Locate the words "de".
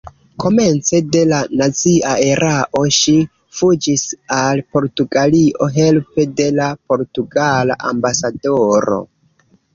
1.15-1.19, 6.43-6.49